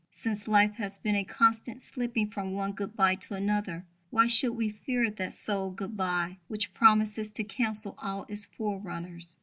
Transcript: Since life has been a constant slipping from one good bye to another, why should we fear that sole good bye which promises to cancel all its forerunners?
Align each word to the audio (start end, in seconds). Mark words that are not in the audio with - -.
Since 0.09 0.47
life 0.47 0.71
has 0.77 0.97
been 0.97 1.13
a 1.13 1.23
constant 1.23 1.79
slipping 1.79 2.31
from 2.31 2.53
one 2.53 2.71
good 2.71 2.95
bye 2.95 3.13
to 3.13 3.35
another, 3.35 3.85
why 4.09 4.25
should 4.25 4.53
we 4.53 4.67
fear 4.71 5.11
that 5.11 5.31
sole 5.31 5.69
good 5.69 5.95
bye 5.95 6.39
which 6.47 6.73
promises 6.73 7.29
to 7.29 7.43
cancel 7.43 7.93
all 7.99 8.25
its 8.27 8.47
forerunners? 8.47 9.37